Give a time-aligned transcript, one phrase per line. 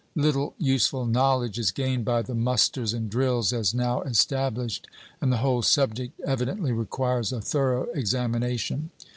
[0.15, 4.87] Little useful knowledge is gained by the musters and drills as now established,
[5.21, 8.89] and the whole subject evidently requires a thorough examination.